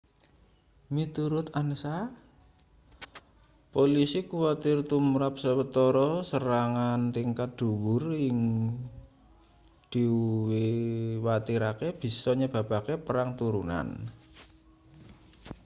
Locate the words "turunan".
13.39-13.87